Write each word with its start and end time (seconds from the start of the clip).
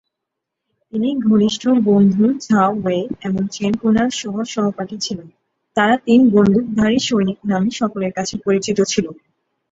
তিনি 0.93 1.09
ঘনিষ্ঠ 1.25 1.63
বন্ধু 1.85 2.25
ঝাও 2.45 2.71
ওয়েই 2.77 3.05
এবং 3.27 3.41
চেং 3.51 3.71
কুনার 3.81 4.09
সহ 4.19 4.35
সহপাঠী 4.53 4.97
ছিলেন; 5.05 5.27
তারা 5.77 5.95
"তিন 6.05 6.21
বন্দুকধারী 6.35 6.99
সৈনিক" 6.99 7.39
নামে 7.45 7.71
সকলের 7.79 8.11
কাছে 8.17 8.35
পরিচিত 8.45 8.77
ছিল। 8.83 9.05